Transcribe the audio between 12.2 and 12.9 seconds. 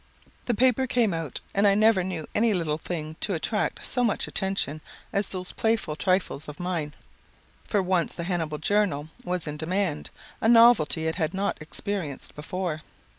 before.